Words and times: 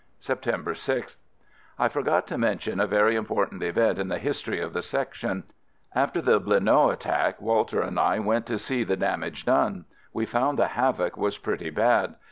September 0.19 0.73
6th. 0.73 1.17
I 1.77 1.87
forgot 1.87 2.25
to 2.25 2.35
mention 2.39 2.79
a 2.79 2.87
very 2.87 3.15
important 3.15 3.61
event 3.61 3.99
in 3.99 4.07
the 4.07 4.17
history 4.17 4.59
of 4.59 4.73
the 4.73 4.81
Section. 4.81 5.43
After 5.93 6.23
the 6.23 6.39
Blenod 6.41 6.91
attack 6.93 7.39
Walter 7.39 7.81
and 7.83 7.99
I 7.99 8.17
went 8.17 8.47
to 8.47 8.57
see 8.57 8.83
the 8.83 8.97
damage 8.97 9.45
done. 9.45 9.85
We 10.11 10.25
found 10.25 10.57
the 10.57 10.69
havoc 10.69 11.17
was 11.17 11.37
pretty 11.37 11.69
bad. 11.69 12.15